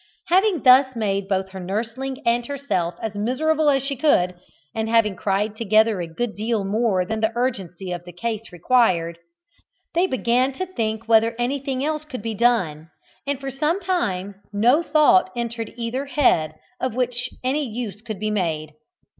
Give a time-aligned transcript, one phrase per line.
[0.29, 4.33] Having thus made both her nursling and herself as miserable as she could,
[4.73, 9.19] and having cried together a good deal more than the urgency of the case required,
[9.93, 12.89] they began to think whether anything else could be done,
[13.27, 18.31] and for some time no thought entered either head of which any use could be
[18.31, 18.71] made.